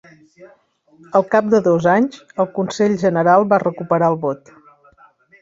[1.19, 4.53] Al cap de dos anys, el Consell General va recuperar el vot.